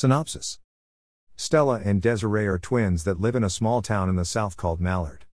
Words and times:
Synopsis 0.00 0.60
Stella 1.34 1.80
and 1.84 2.00
Desiree 2.00 2.46
are 2.46 2.56
twins 2.56 3.02
that 3.02 3.20
live 3.20 3.34
in 3.34 3.42
a 3.42 3.50
small 3.50 3.82
town 3.82 4.08
in 4.08 4.14
the 4.14 4.24
south 4.24 4.56
called 4.56 4.80
Mallard. 4.80 5.24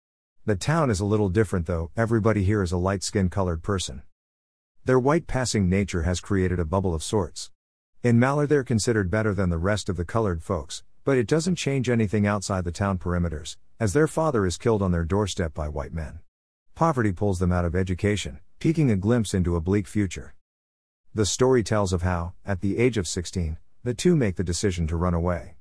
The 0.47 0.57
town 0.57 0.89
is 0.89 1.01
a 1.01 1.05
little 1.05 1.29
different 1.29 1.67
though, 1.67 1.91
everybody 1.99 2.45
here 2.45 2.63
is 2.63 2.73
a 2.73 2.79
light 2.79 3.03
skin 3.03 3.29
colored 3.29 3.63
person. 3.63 4.05
Their 4.87 4.99
white 4.99 5.27
passing 5.27 5.69
nature 5.69 6.05
has 6.05 6.19
created 6.19 6.59
a 6.59 6.65
bubble 6.65 6.95
of 6.95 7.03
sorts. 7.03 7.51
In 8.03 8.19
Mallard, 8.19 8.49
they're 8.49 8.65
considered 8.65 9.11
better 9.11 9.35
than 9.35 9.51
the 9.51 9.59
rest 9.59 9.91
of 9.91 9.99
the 9.99 10.05
colored 10.07 10.43
folks, 10.43 10.83
but 11.05 11.19
it 11.19 11.27
doesn't 11.27 11.57
change 11.57 11.91
anything 11.91 12.27
outside 12.27 12.65
the 12.65 12.73
town 12.73 12.97
perimeters, 12.97 13.59
as 13.79 13.93
their 13.93 14.09
father 14.09 14.47
is 14.47 14.57
killed 14.57 14.81
on 14.81 14.93
their 14.93 15.05
doorstep 15.05 15.53
by 15.53 15.69
white 15.69 15.93
men. 15.93 16.21
Poverty 16.75 17.13
pulls 17.13 17.39
them 17.39 17.53
out 17.53 17.67
of 17.67 17.77
education, 17.77 18.41
peeking 18.61 18.91
a 18.91 18.97
glimpse 18.97 19.35
into 19.35 19.57
a 19.57 19.61
bleak 19.61 19.87
future. 19.87 20.35
The 21.13 21.27
story 21.27 21.63
tells 21.63 21.93
of 21.93 22.01
how, 22.01 22.33
at 22.47 22.63
the 22.63 22.79
age 22.79 22.97
of 22.97 23.07
16, 23.07 23.59
the 23.85 23.93
two 23.93 24.17
make 24.17 24.37
the 24.37 24.43
decision 24.43 24.87
to 24.87 24.97
run 24.97 25.13
away. 25.13 25.57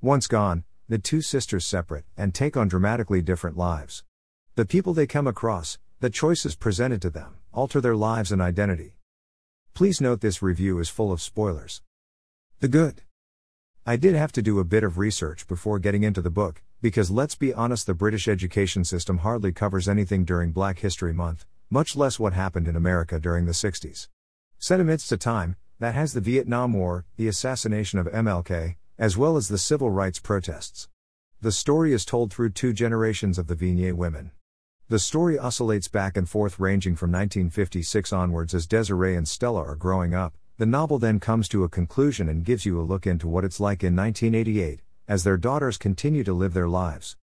Once 0.00 0.28
gone, 0.28 0.62
the 0.88 0.96
two 0.96 1.20
sisters 1.20 1.66
separate 1.66 2.04
and 2.16 2.32
take 2.32 2.56
on 2.56 2.68
dramatically 2.68 3.20
different 3.20 3.56
lives. 3.56 4.04
The 4.54 4.64
people 4.64 4.94
they 4.94 5.08
come 5.08 5.26
across, 5.26 5.76
the 5.98 6.08
choices 6.08 6.54
presented 6.54 7.02
to 7.02 7.10
them, 7.10 7.34
alter 7.52 7.80
their 7.80 7.96
lives 7.96 8.30
and 8.30 8.40
identity. 8.40 8.94
Please 9.74 10.00
note 10.00 10.20
this 10.20 10.40
review 10.40 10.78
is 10.78 10.88
full 10.88 11.10
of 11.10 11.20
spoilers. 11.20 11.82
The 12.60 12.68
good. 12.68 13.02
I 13.84 13.96
did 13.96 14.14
have 14.14 14.30
to 14.32 14.42
do 14.42 14.60
a 14.60 14.64
bit 14.64 14.84
of 14.84 14.96
research 14.96 15.48
before 15.48 15.80
getting 15.80 16.04
into 16.04 16.22
the 16.22 16.30
book, 16.30 16.62
because 16.80 17.10
let's 17.10 17.34
be 17.34 17.52
honest, 17.52 17.88
the 17.88 17.94
British 17.94 18.28
education 18.28 18.84
system 18.84 19.18
hardly 19.18 19.50
covers 19.50 19.88
anything 19.88 20.24
during 20.24 20.52
Black 20.52 20.78
History 20.78 21.12
Month, 21.12 21.44
much 21.70 21.96
less 21.96 22.20
what 22.20 22.34
happened 22.34 22.68
in 22.68 22.76
America 22.76 23.18
during 23.18 23.46
the 23.46 23.52
60s. 23.52 24.06
Set 24.60 24.78
amidst 24.78 25.10
a 25.10 25.16
time 25.16 25.56
that 25.78 25.94
has 25.94 26.12
the 26.12 26.20
Vietnam 26.20 26.72
War, 26.72 27.04
the 27.16 27.28
assassination 27.28 27.98
of 27.98 28.06
MLK, 28.06 28.76
as 28.98 29.16
well 29.16 29.36
as 29.36 29.48
the 29.48 29.58
civil 29.58 29.90
rights 29.90 30.18
protests. 30.18 30.88
The 31.40 31.52
story 31.52 31.92
is 31.92 32.04
told 32.04 32.32
through 32.32 32.50
two 32.50 32.72
generations 32.72 33.38
of 33.38 33.48
the 33.48 33.54
Vignes 33.54 33.94
women. 33.94 34.30
The 34.88 34.98
story 34.98 35.38
oscillates 35.38 35.88
back 35.88 36.16
and 36.16 36.28
forth, 36.28 36.60
ranging 36.60 36.94
from 36.94 37.10
1956 37.10 38.12
onwards 38.12 38.54
as 38.54 38.66
Desiree 38.66 39.16
and 39.16 39.26
Stella 39.26 39.62
are 39.62 39.76
growing 39.76 40.14
up. 40.14 40.34
The 40.56 40.66
novel 40.66 40.98
then 40.98 41.18
comes 41.18 41.48
to 41.48 41.64
a 41.64 41.68
conclusion 41.68 42.28
and 42.28 42.44
gives 42.44 42.64
you 42.64 42.80
a 42.80 42.82
look 42.82 43.06
into 43.06 43.26
what 43.26 43.44
it's 43.44 43.58
like 43.58 43.82
in 43.82 43.96
1988, 43.96 44.80
as 45.08 45.24
their 45.24 45.36
daughters 45.36 45.78
continue 45.78 46.22
to 46.22 46.32
live 46.32 46.54
their 46.54 46.68
lives. 46.68 47.16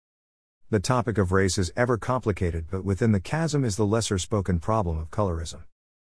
The 0.69 0.79
topic 0.79 1.17
of 1.17 1.31
race 1.31 1.57
is 1.57 1.71
ever 1.75 1.97
complicated, 1.97 2.65
but 2.69 2.83
within 2.83 3.11
the 3.11 3.19
chasm 3.19 3.63
is 3.63 3.75
the 3.75 3.85
lesser 3.85 4.17
spoken 4.17 4.59
problem 4.59 4.97
of 4.97 5.11
colorism. 5.11 5.63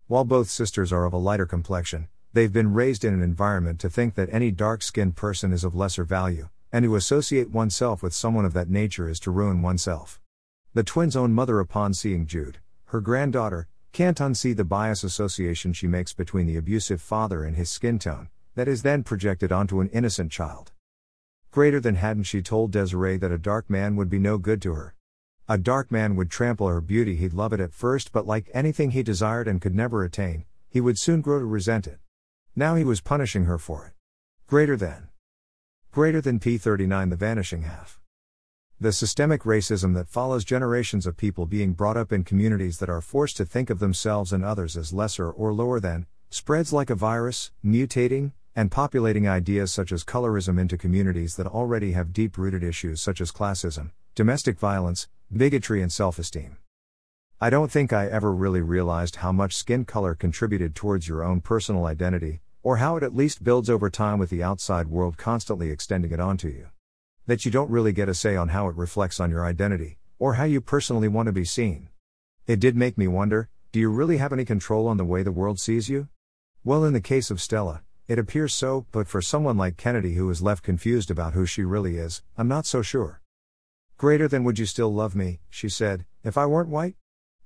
While 0.06 0.24
both 0.24 0.48
sisters 0.48 0.92
are 0.92 1.04
of 1.04 1.12
a 1.12 1.18
lighter 1.18 1.46
complexion, 1.46 2.08
they've 2.32 2.52
been 2.52 2.72
raised 2.72 3.04
in 3.04 3.12
an 3.12 3.22
environment 3.22 3.80
to 3.80 3.90
think 3.90 4.14
that 4.14 4.28
any 4.32 4.50
dark 4.50 4.82
skinned 4.82 5.16
person 5.16 5.52
is 5.52 5.64
of 5.64 5.74
lesser 5.74 6.04
value, 6.04 6.48
and 6.72 6.84
to 6.84 6.94
associate 6.94 7.50
oneself 7.50 8.02
with 8.02 8.14
someone 8.14 8.44
of 8.44 8.52
that 8.52 8.70
nature 8.70 9.08
is 9.08 9.18
to 9.20 9.30
ruin 9.30 9.62
oneself. 9.62 10.20
The 10.72 10.84
twins' 10.84 11.16
own 11.16 11.32
mother, 11.32 11.58
upon 11.58 11.94
seeing 11.94 12.26
Jude, 12.26 12.58
her 12.86 13.00
granddaughter, 13.00 13.66
can't 13.92 14.18
unsee 14.18 14.54
the 14.54 14.64
bias 14.64 15.02
association 15.02 15.72
she 15.72 15.88
makes 15.88 16.12
between 16.12 16.46
the 16.46 16.56
abusive 16.56 17.00
father 17.00 17.42
and 17.42 17.56
his 17.56 17.68
skin 17.68 17.98
tone, 17.98 18.28
that 18.54 18.68
is 18.68 18.82
then 18.82 19.02
projected 19.02 19.50
onto 19.50 19.80
an 19.80 19.88
innocent 19.88 20.30
child. 20.30 20.70
Greater 21.50 21.80
than 21.80 21.96
hadn't 21.96 22.24
she 22.24 22.42
told 22.42 22.70
Desiree 22.70 23.16
that 23.16 23.32
a 23.32 23.38
dark 23.38 23.68
man 23.68 23.96
would 23.96 24.08
be 24.08 24.20
no 24.20 24.38
good 24.38 24.62
to 24.62 24.74
her. 24.74 24.94
A 25.48 25.58
dark 25.58 25.90
man 25.90 26.14
would 26.14 26.30
trample 26.30 26.68
her 26.68 26.80
beauty, 26.80 27.16
he'd 27.16 27.34
love 27.34 27.52
it 27.52 27.58
at 27.58 27.74
first, 27.74 28.12
but 28.12 28.24
like 28.24 28.48
anything 28.54 28.92
he 28.92 29.02
desired 29.02 29.48
and 29.48 29.60
could 29.60 29.74
never 29.74 30.04
attain, 30.04 30.44
he 30.68 30.80
would 30.80 30.96
soon 30.96 31.20
grow 31.20 31.40
to 31.40 31.44
resent 31.44 31.88
it. 31.88 31.98
Now 32.56 32.74
he 32.74 32.84
was 32.84 33.00
punishing 33.00 33.44
her 33.44 33.58
for 33.58 33.86
it. 33.86 33.92
Greater 34.48 34.76
than. 34.76 35.08
Greater 35.92 36.20
than 36.20 36.40
P39, 36.40 37.10
the 37.10 37.16
vanishing 37.16 37.62
half. 37.62 38.00
The 38.80 38.92
systemic 38.92 39.42
racism 39.42 39.94
that 39.94 40.08
follows 40.08 40.44
generations 40.44 41.06
of 41.06 41.16
people 41.16 41.46
being 41.46 41.74
brought 41.74 41.96
up 41.96 42.12
in 42.12 42.24
communities 42.24 42.78
that 42.78 42.88
are 42.88 43.00
forced 43.00 43.36
to 43.36 43.44
think 43.44 43.70
of 43.70 43.78
themselves 43.78 44.32
and 44.32 44.44
others 44.44 44.76
as 44.76 44.92
lesser 44.92 45.30
or 45.30 45.52
lower 45.52 45.78
than, 45.78 46.06
spreads 46.30 46.72
like 46.72 46.90
a 46.90 46.94
virus, 46.94 47.52
mutating, 47.64 48.32
and 48.56 48.72
populating 48.72 49.28
ideas 49.28 49.72
such 49.72 49.92
as 49.92 50.02
colorism 50.02 50.58
into 50.58 50.76
communities 50.76 51.36
that 51.36 51.46
already 51.46 51.92
have 51.92 52.12
deep 52.12 52.36
rooted 52.36 52.64
issues 52.64 53.00
such 53.00 53.20
as 53.20 53.30
classism, 53.30 53.92
domestic 54.14 54.58
violence, 54.58 55.08
bigotry, 55.32 55.82
and 55.82 55.92
self 55.92 56.18
esteem. 56.18 56.56
I 57.42 57.48
don't 57.48 57.72
think 57.72 57.90
I 57.90 58.06
ever 58.06 58.34
really 58.34 58.60
realized 58.60 59.16
how 59.16 59.32
much 59.32 59.56
skin 59.56 59.86
color 59.86 60.14
contributed 60.14 60.74
towards 60.74 61.08
your 61.08 61.24
own 61.24 61.40
personal 61.40 61.86
identity, 61.86 62.42
or 62.62 62.76
how 62.76 62.98
it 62.98 63.02
at 63.02 63.16
least 63.16 63.42
builds 63.42 63.70
over 63.70 63.88
time 63.88 64.18
with 64.18 64.28
the 64.28 64.42
outside 64.42 64.88
world 64.88 65.16
constantly 65.16 65.70
extending 65.70 66.12
it 66.12 66.20
onto 66.20 66.48
you 66.48 66.68
that 67.26 67.44
you 67.44 67.50
don't 67.50 67.70
really 67.70 67.92
get 67.92 68.08
a 68.08 68.14
say 68.14 68.34
on 68.34 68.48
how 68.48 68.68
it 68.68 68.74
reflects 68.74 69.20
on 69.20 69.30
your 69.30 69.46
identity, 69.46 69.98
or 70.18 70.34
how 70.34 70.44
you 70.44 70.60
personally 70.60 71.06
want 71.06 71.26
to 71.26 71.32
be 71.32 71.44
seen. 71.44 71.88
It 72.46 72.58
did 72.60 72.76
make 72.76 72.98
me 72.98 73.06
wonder 73.06 73.48
do 73.72 73.78
you 73.78 73.88
really 73.88 74.16
have 74.16 74.32
any 74.32 74.44
control 74.44 74.88
on 74.88 74.96
the 74.96 75.04
way 75.04 75.22
the 75.22 75.30
world 75.30 75.60
sees 75.60 75.88
you? 75.88 76.08
Well, 76.64 76.84
in 76.84 76.92
the 76.92 77.00
case 77.00 77.30
of 77.30 77.40
Stella, 77.40 77.82
it 78.08 78.18
appears 78.18 78.52
so, 78.52 78.84
but 78.90 79.06
for 79.06 79.22
someone 79.22 79.56
like 79.56 79.76
Kennedy 79.76 80.14
who 80.14 80.28
is 80.28 80.42
left 80.42 80.64
confused 80.64 81.08
about 81.10 81.34
who 81.34 81.46
she 81.46 81.62
really 81.62 81.96
is, 81.96 82.20
I'm 82.36 82.48
not 82.48 82.66
so 82.66 82.82
sure. 82.82 83.22
Greater 83.96 84.26
than 84.26 84.42
would 84.42 84.58
you 84.58 84.66
still 84.66 84.92
love 84.92 85.14
me, 85.14 85.40
she 85.48 85.68
said, 85.68 86.04
if 86.24 86.36
I 86.36 86.46
weren't 86.46 86.68
white? 86.68 86.96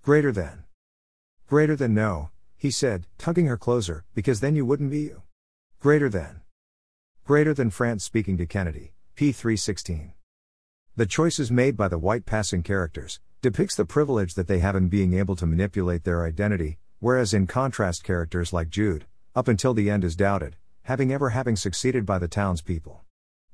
Greater 0.05 0.33
than. 0.33 0.65
Greater 1.49 1.75
than 1.75 1.95
no, 1.95 2.29
he 2.59 2.71
said, 2.71 3.07
tugging 3.17 3.47
her 3.47 3.57
closer, 3.57 4.05
because 4.15 4.41
then 4.41 4.55
you 4.55 4.67
wouldn't 4.67 4.91
be 4.91 5.01
you. 5.01 5.23
Greater 5.81 6.11
than. 6.11 6.43
Greater 7.25 7.55
than 7.55 7.71
France 7.71 8.05
speaking 8.05 8.37
to 8.37 8.45
Kennedy, 8.45 8.93
P316. 9.17 10.13
The 10.95 11.07
choices 11.07 11.51
made 11.51 11.75
by 11.75 11.89
the 11.89 11.97
white 11.97 12.27
passing 12.27 12.63
characters 12.63 13.19
depicts 13.41 13.77
the 13.77 13.87
privilege 13.87 14.35
that 14.35 14.47
they 14.47 14.59
have 14.59 14.77
in 14.77 14.89
being 14.89 15.15
able 15.15 15.37
to 15.37 15.47
manipulate 15.47 16.05
their 16.05 16.27
identity, 16.27 16.77
whereas 17.01 17.33
in 17.33 17.47
contrast 17.47 18.05
characters 18.05 18.53
like 18.53 18.69
Jude, 18.69 19.07
up 19.35 19.49
until 19.49 19.73
the 19.73 19.89
end 19.89 20.05
is 20.05 20.17
doubted, 20.17 20.57
having 20.83 21.15
ever 21.15 21.31
having 21.31 21.57
succeeded 21.57 22.05
by 22.05 22.19
the 22.19 22.29
townspeople. 22.29 23.01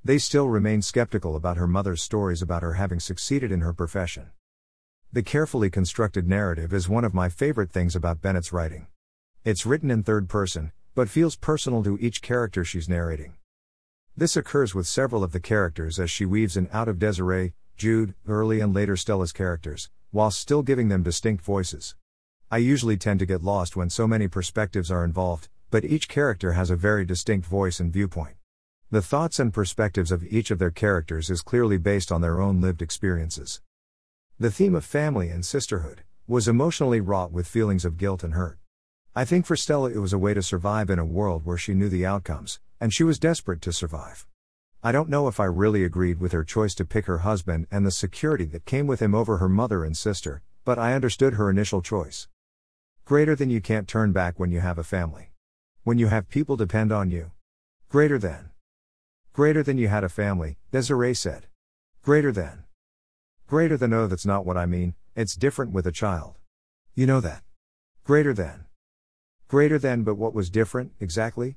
They 0.04 0.18
still 0.18 0.48
remain 0.48 0.82
skeptical 0.82 1.36
about 1.36 1.58
her 1.58 1.68
mother's 1.68 2.02
stories 2.02 2.42
about 2.42 2.64
her 2.64 2.72
having 2.72 2.98
succeeded 2.98 3.52
in 3.52 3.60
her 3.60 3.72
profession. 3.72 4.30
The 5.12 5.24
carefully 5.24 5.70
constructed 5.70 6.28
narrative 6.28 6.72
is 6.72 6.88
one 6.88 7.04
of 7.04 7.12
my 7.12 7.28
favorite 7.28 7.72
things 7.72 7.96
about 7.96 8.22
Bennett's 8.22 8.52
writing. 8.52 8.86
It's 9.44 9.66
written 9.66 9.90
in 9.90 10.04
third 10.04 10.28
person, 10.28 10.70
but 10.94 11.08
feels 11.08 11.34
personal 11.34 11.82
to 11.82 11.98
each 12.00 12.22
character 12.22 12.64
she's 12.64 12.88
narrating. 12.88 13.32
This 14.16 14.36
occurs 14.36 14.72
with 14.72 14.86
several 14.86 15.24
of 15.24 15.32
the 15.32 15.40
characters 15.40 15.98
as 15.98 16.12
she 16.12 16.24
weaves 16.24 16.56
in 16.56 16.68
out 16.72 16.86
of 16.86 17.00
Desiree, 17.00 17.54
Jude, 17.76 18.14
early 18.28 18.60
and 18.60 18.72
later 18.72 18.96
Stella's 18.96 19.32
characters, 19.32 19.90
while 20.12 20.30
still 20.30 20.62
giving 20.62 20.90
them 20.90 21.02
distinct 21.02 21.44
voices. 21.44 21.96
I 22.48 22.58
usually 22.58 22.96
tend 22.96 23.18
to 23.18 23.26
get 23.26 23.42
lost 23.42 23.74
when 23.74 23.90
so 23.90 24.06
many 24.06 24.28
perspectives 24.28 24.92
are 24.92 25.04
involved, 25.04 25.48
but 25.72 25.84
each 25.84 26.06
character 26.06 26.52
has 26.52 26.70
a 26.70 26.76
very 26.76 27.04
distinct 27.04 27.48
voice 27.48 27.80
and 27.80 27.92
viewpoint. 27.92 28.36
The 28.92 29.02
thoughts 29.02 29.40
and 29.40 29.52
perspectives 29.52 30.12
of 30.12 30.22
each 30.22 30.52
of 30.52 30.60
their 30.60 30.70
characters 30.70 31.30
is 31.30 31.42
clearly 31.42 31.78
based 31.78 32.12
on 32.12 32.20
their 32.20 32.40
own 32.40 32.60
lived 32.60 32.80
experiences. 32.80 33.60
The 34.40 34.50
theme 34.50 34.74
of 34.74 34.86
family 34.86 35.28
and 35.28 35.44
sisterhood 35.44 36.02
was 36.26 36.48
emotionally 36.48 36.98
wrought 36.98 37.30
with 37.30 37.46
feelings 37.46 37.84
of 37.84 37.98
guilt 37.98 38.24
and 38.24 38.32
hurt. 38.32 38.58
I 39.14 39.26
think 39.26 39.44
for 39.44 39.54
Stella 39.54 39.90
it 39.90 39.98
was 39.98 40.14
a 40.14 40.18
way 40.18 40.32
to 40.32 40.42
survive 40.42 40.88
in 40.88 40.98
a 40.98 41.04
world 41.04 41.44
where 41.44 41.58
she 41.58 41.74
knew 41.74 41.90
the 41.90 42.06
outcomes, 42.06 42.58
and 42.80 42.90
she 42.90 43.04
was 43.04 43.18
desperate 43.18 43.60
to 43.60 43.70
survive. 43.70 44.26
I 44.82 44.92
don't 44.92 45.10
know 45.10 45.28
if 45.28 45.40
I 45.40 45.44
really 45.44 45.84
agreed 45.84 46.20
with 46.20 46.32
her 46.32 46.42
choice 46.42 46.74
to 46.76 46.86
pick 46.86 47.04
her 47.04 47.18
husband 47.18 47.66
and 47.70 47.84
the 47.84 47.90
security 47.90 48.46
that 48.46 48.64
came 48.64 48.86
with 48.86 49.00
him 49.00 49.14
over 49.14 49.36
her 49.36 49.48
mother 49.50 49.84
and 49.84 49.94
sister, 49.94 50.40
but 50.64 50.78
I 50.78 50.94
understood 50.94 51.34
her 51.34 51.50
initial 51.50 51.82
choice. 51.82 52.26
Greater 53.04 53.36
than 53.36 53.50
you 53.50 53.60
can't 53.60 53.86
turn 53.86 54.10
back 54.10 54.40
when 54.40 54.50
you 54.50 54.60
have 54.60 54.78
a 54.78 54.82
family. 54.82 55.32
When 55.84 55.98
you 55.98 56.06
have 56.06 56.30
people 56.30 56.56
depend 56.56 56.92
on 56.92 57.10
you. 57.10 57.32
Greater 57.90 58.18
than. 58.18 58.52
Greater 59.34 59.62
than 59.62 59.76
you 59.76 59.88
had 59.88 60.02
a 60.02 60.08
family, 60.08 60.56
Desiree 60.70 61.12
said. 61.12 61.44
Greater 62.00 62.32
than. 62.32 62.64
Greater 63.50 63.76
than 63.76 63.92
oh, 63.92 64.06
that's 64.06 64.24
not 64.24 64.46
what 64.46 64.56
I 64.56 64.64
mean, 64.64 64.94
it's 65.16 65.34
different 65.34 65.72
with 65.72 65.84
a 65.84 65.90
child. 65.90 66.36
You 66.94 67.04
know 67.04 67.20
that. 67.20 67.42
Greater 68.04 68.32
than. 68.32 68.66
Greater 69.48 69.76
than, 69.76 70.04
but 70.04 70.14
what 70.14 70.32
was 70.32 70.50
different, 70.50 70.92
exactly? 71.00 71.56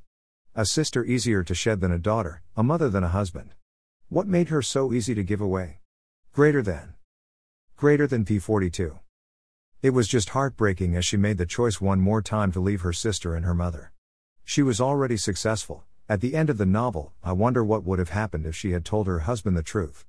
A 0.55 0.65
sister 0.65 1.05
easier 1.05 1.43
to 1.43 1.53
shed 1.53 1.81
than 1.81 1.91
a 1.91 1.99
daughter, 1.99 2.41
a 2.57 2.63
mother 2.63 2.89
than 2.89 3.03
a 3.03 3.09
husband. 3.09 3.53
What 4.09 4.25
made 4.25 4.49
her 4.49 4.63
so 4.63 4.91
easy 4.91 5.13
to 5.13 5.21
give 5.21 5.39
away? 5.39 5.81
Greater 6.31 6.63
than. 6.63 6.95
Greater 7.77 8.07
than 8.07 8.25
P42. 8.25 8.97
It 9.83 9.91
was 9.91 10.07
just 10.07 10.29
heartbreaking 10.29 10.95
as 10.95 11.05
she 11.05 11.15
made 11.15 11.37
the 11.37 11.45
choice 11.45 11.79
one 11.79 11.99
more 11.99 12.23
time 12.23 12.51
to 12.53 12.59
leave 12.59 12.81
her 12.81 12.91
sister 12.91 13.35
and 13.35 13.45
her 13.45 13.53
mother. 13.53 13.91
She 14.43 14.63
was 14.63 14.81
already 14.81 15.17
successful. 15.17 15.83
At 16.09 16.21
the 16.21 16.33
end 16.33 16.49
of 16.49 16.57
the 16.57 16.65
novel, 16.65 17.13
I 17.23 17.33
wonder 17.33 17.63
what 17.63 17.83
would 17.83 17.99
have 17.99 18.09
happened 18.09 18.47
if 18.47 18.55
she 18.55 18.71
had 18.71 18.83
told 18.83 19.05
her 19.05 19.19
husband 19.19 19.55
the 19.55 19.61
truth. 19.61 20.07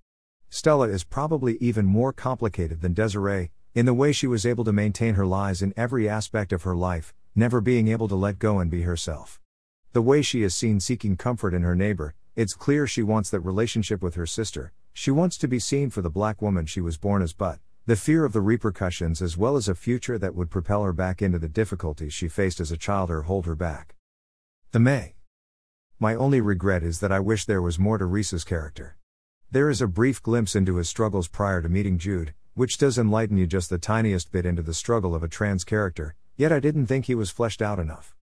Stella 0.54 0.88
is 0.88 1.02
probably 1.02 1.56
even 1.56 1.84
more 1.84 2.12
complicated 2.12 2.80
than 2.80 2.94
Desiree, 2.94 3.50
in 3.74 3.86
the 3.86 3.92
way 3.92 4.12
she 4.12 4.28
was 4.28 4.46
able 4.46 4.62
to 4.62 4.72
maintain 4.72 5.14
her 5.14 5.26
lies 5.26 5.62
in 5.62 5.74
every 5.76 6.08
aspect 6.08 6.52
of 6.52 6.62
her 6.62 6.76
life, 6.76 7.12
never 7.34 7.60
being 7.60 7.88
able 7.88 8.06
to 8.06 8.14
let 8.14 8.38
go 8.38 8.60
and 8.60 8.70
be 8.70 8.82
herself. 8.82 9.40
The 9.94 10.00
way 10.00 10.22
she 10.22 10.44
is 10.44 10.54
seen 10.54 10.78
seeking 10.78 11.16
comfort 11.16 11.54
in 11.54 11.62
her 11.62 11.74
neighbor, 11.74 12.14
it's 12.36 12.54
clear 12.54 12.86
she 12.86 13.02
wants 13.02 13.30
that 13.30 13.40
relationship 13.40 14.00
with 14.00 14.14
her 14.14 14.26
sister, 14.26 14.72
she 14.92 15.10
wants 15.10 15.36
to 15.38 15.48
be 15.48 15.58
seen 15.58 15.90
for 15.90 16.02
the 16.02 16.08
black 16.08 16.40
woman 16.40 16.66
she 16.66 16.80
was 16.80 16.98
born 16.98 17.20
as, 17.20 17.32
but 17.32 17.58
the 17.86 17.96
fear 17.96 18.24
of 18.24 18.32
the 18.32 18.40
repercussions 18.40 19.20
as 19.20 19.36
well 19.36 19.56
as 19.56 19.68
a 19.68 19.74
future 19.74 20.18
that 20.18 20.36
would 20.36 20.50
propel 20.50 20.84
her 20.84 20.92
back 20.92 21.20
into 21.20 21.40
the 21.40 21.48
difficulties 21.48 22.14
she 22.14 22.28
faced 22.28 22.60
as 22.60 22.70
a 22.70 22.76
child 22.76 23.10
or 23.10 23.22
hold 23.22 23.46
her 23.46 23.56
back. 23.56 23.96
The 24.70 24.78
May. 24.78 25.16
My 25.98 26.14
only 26.14 26.40
regret 26.40 26.84
is 26.84 27.00
that 27.00 27.10
I 27.10 27.18
wish 27.18 27.44
there 27.44 27.60
was 27.60 27.76
more 27.76 27.98
to 27.98 28.06
Reese's 28.06 28.44
character. 28.44 28.96
There 29.54 29.70
is 29.70 29.80
a 29.80 29.86
brief 29.86 30.20
glimpse 30.20 30.56
into 30.56 30.78
his 30.78 30.88
struggles 30.88 31.28
prior 31.28 31.62
to 31.62 31.68
meeting 31.68 31.96
Jude, 31.96 32.34
which 32.54 32.76
does 32.76 32.98
enlighten 32.98 33.36
you 33.36 33.46
just 33.46 33.70
the 33.70 33.78
tiniest 33.78 34.32
bit 34.32 34.44
into 34.44 34.62
the 34.62 34.74
struggle 34.74 35.14
of 35.14 35.22
a 35.22 35.28
trans 35.28 35.62
character, 35.62 36.16
yet 36.36 36.50
I 36.50 36.58
didn't 36.58 36.86
think 36.86 37.04
he 37.04 37.14
was 37.14 37.30
fleshed 37.30 37.62
out 37.62 37.78
enough. 37.78 38.16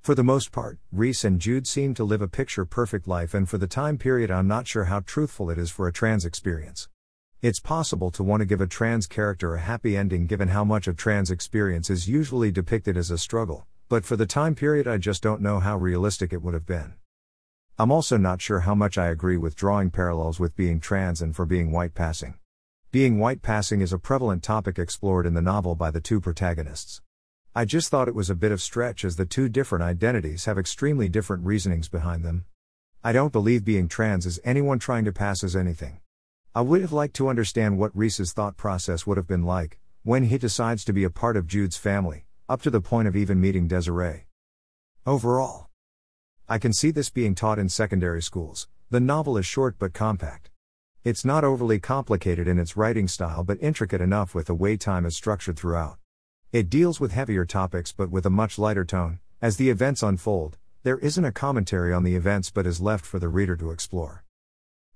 For 0.00 0.14
the 0.14 0.24
most 0.24 0.52
part, 0.52 0.78
Reese 0.90 1.22
and 1.22 1.38
Jude 1.38 1.66
seem 1.66 1.92
to 1.92 2.02
live 2.02 2.22
a 2.22 2.28
picture 2.28 2.64
perfect 2.64 3.06
life, 3.06 3.34
and 3.34 3.46
for 3.46 3.58
the 3.58 3.66
time 3.66 3.98
period, 3.98 4.30
I'm 4.30 4.48
not 4.48 4.66
sure 4.66 4.84
how 4.84 5.00
truthful 5.00 5.50
it 5.50 5.58
is 5.58 5.70
for 5.70 5.86
a 5.86 5.92
trans 5.92 6.24
experience. 6.24 6.88
It's 7.42 7.60
possible 7.60 8.10
to 8.12 8.22
want 8.22 8.40
to 8.40 8.46
give 8.46 8.62
a 8.62 8.66
trans 8.66 9.06
character 9.06 9.54
a 9.54 9.60
happy 9.60 9.98
ending 9.98 10.26
given 10.26 10.48
how 10.48 10.64
much 10.64 10.86
of 10.86 10.96
trans 10.96 11.30
experience 11.30 11.90
is 11.90 12.08
usually 12.08 12.50
depicted 12.50 12.96
as 12.96 13.10
a 13.10 13.18
struggle, 13.18 13.66
but 13.90 14.06
for 14.06 14.16
the 14.16 14.24
time 14.24 14.54
period, 14.54 14.88
I 14.88 14.96
just 14.96 15.22
don't 15.22 15.42
know 15.42 15.60
how 15.60 15.76
realistic 15.76 16.32
it 16.32 16.40
would 16.40 16.54
have 16.54 16.64
been. 16.64 16.94
I'm 17.76 17.90
also 17.90 18.16
not 18.16 18.40
sure 18.40 18.60
how 18.60 18.76
much 18.76 18.96
I 18.98 19.08
agree 19.08 19.36
with 19.36 19.56
drawing 19.56 19.90
parallels 19.90 20.38
with 20.38 20.54
being 20.54 20.78
trans 20.78 21.20
and 21.20 21.34
for 21.34 21.44
being 21.44 21.72
white 21.72 21.92
passing. 21.92 22.38
Being 22.92 23.18
white 23.18 23.42
passing 23.42 23.80
is 23.80 23.92
a 23.92 23.98
prevalent 23.98 24.44
topic 24.44 24.78
explored 24.78 25.26
in 25.26 25.34
the 25.34 25.42
novel 25.42 25.74
by 25.74 25.90
the 25.90 26.00
two 26.00 26.20
protagonists. 26.20 27.02
I 27.52 27.64
just 27.64 27.88
thought 27.88 28.06
it 28.06 28.14
was 28.14 28.30
a 28.30 28.36
bit 28.36 28.52
of 28.52 28.62
stretch 28.62 29.04
as 29.04 29.16
the 29.16 29.26
two 29.26 29.48
different 29.48 29.82
identities 29.82 30.44
have 30.44 30.56
extremely 30.56 31.08
different 31.08 31.44
reasonings 31.44 31.88
behind 31.88 32.24
them. 32.24 32.44
I 33.02 33.10
don't 33.10 33.32
believe 33.32 33.64
being 33.64 33.88
trans 33.88 34.24
is 34.24 34.38
anyone 34.44 34.78
trying 34.78 35.04
to 35.06 35.12
pass 35.12 35.42
as 35.42 35.56
anything. 35.56 35.98
I 36.54 36.60
would 36.60 36.80
have 36.80 36.92
liked 36.92 37.16
to 37.16 37.28
understand 37.28 37.76
what 37.76 37.96
Reese's 37.96 38.32
thought 38.32 38.56
process 38.56 39.04
would 39.04 39.16
have 39.16 39.26
been 39.26 39.42
like 39.42 39.80
when 40.04 40.24
he 40.24 40.38
decides 40.38 40.84
to 40.84 40.92
be 40.92 41.02
a 41.02 41.10
part 41.10 41.36
of 41.36 41.48
Jude's 41.48 41.76
family, 41.76 42.26
up 42.48 42.62
to 42.62 42.70
the 42.70 42.80
point 42.80 43.08
of 43.08 43.16
even 43.16 43.40
meeting 43.40 43.66
Desiree. 43.66 44.26
Overall, 45.04 45.70
I 46.46 46.58
can 46.58 46.74
see 46.74 46.90
this 46.90 47.08
being 47.08 47.34
taught 47.34 47.58
in 47.58 47.70
secondary 47.70 48.20
schools. 48.20 48.68
The 48.90 49.00
novel 49.00 49.38
is 49.38 49.46
short 49.46 49.76
but 49.78 49.94
compact. 49.94 50.50
It's 51.02 51.24
not 51.24 51.42
overly 51.42 51.80
complicated 51.80 52.46
in 52.46 52.58
its 52.58 52.76
writing 52.76 53.08
style 53.08 53.44
but 53.44 53.56
intricate 53.62 54.02
enough 54.02 54.34
with 54.34 54.48
the 54.48 54.54
way 54.54 54.76
time 54.76 55.06
is 55.06 55.16
structured 55.16 55.56
throughout. 55.56 55.96
It 56.52 56.68
deals 56.68 57.00
with 57.00 57.12
heavier 57.12 57.46
topics 57.46 57.92
but 57.92 58.10
with 58.10 58.26
a 58.26 58.30
much 58.30 58.58
lighter 58.58 58.84
tone. 58.84 59.20
As 59.40 59.56
the 59.56 59.70
events 59.70 60.02
unfold, 60.02 60.58
there 60.82 60.98
isn't 60.98 61.24
a 61.24 61.32
commentary 61.32 61.94
on 61.94 62.02
the 62.02 62.14
events 62.14 62.50
but 62.50 62.66
is 62.66 62.78
left 62.78 63.06
for 63.06 63.18
the 63.18 63.30
reader 63.30 63.56
to 63.56 63.70
explore. 63.70 64.22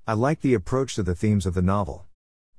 I 0.06 0.12
like 0.12 0.43
the 0.43 0.53
approach 0.53 0.97
to 0.97 1.03
the 1.03 1.15
themes 1.15 1.47
of 1.47 1.55
the 1.55 1.62
novel. 1.62 2.05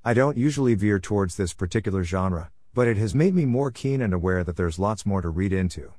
I 0.03 0.15
don't 0.15 0.35
usually 0.35 0.73
veer 0.73 0.97
towards 0.97 1.37
this 1.37 1.53
particular 1.53 2.03
genre, 2.03 2.49
but 2.73 2.87
it 2.87 2.97
has 2.97 3.13
made 3.13 3.35
me 3.35 3.45
more 3.45 3.69
keen 3.69 4.01
and 4.01 4.15
aware 4.15 4.43
that 4.43 4.55
there's 4.55 4.79
lots 4.79 5.05
more 5.05 5.21
to 5.21 5.29
read 5.29 5.53
into. 5.53 5.93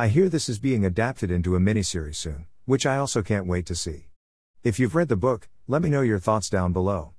I 0.00 0.08
hear 0.08 0.30
this 0.30 0.48
is 0.48 0.58
being 0.58 0.86
adapted 0.86 1.30
into 1.30 1.56
a 1.56 1.60
miniseries 1.60 2.16
soon, 2.16 2.46
which 2.64 2.86
I 2.86 2.96
also 2.96 3.20
can't 3.20 3.46
wait 3.46 3.66
to 3.66 3.74
see. 3.74 4.06
If 4.64 4.80
you've 4.80 4.94
read 4.94 5.08
the 5.08 5.14
book, 5.14 5.50
let 5.68 5.82
me 5.82 5.90
know 5.90 6.00
your 6.00 6.18
thoughts 6.18 6.48
down 6.48 6.72
below. 6.72 7.12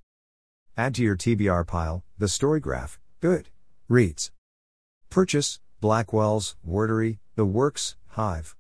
Add 0.75 0.95
to 0.95 1.03
your 1.03 1.15
TBR 1.15 1.67
pile, 1.67 2.03
the 2.17 2.25
Storygraph, 2.25 2.97
good. 3.19 3.49
Reads. 3.87 4.31
Purchase, 5.11 5.59
Blackwell's, 5.79 6.55
Wordery, 6.63 7.19
The 7.35 7.45
Works, 7.45 7.97
Hive. 8.17 8.55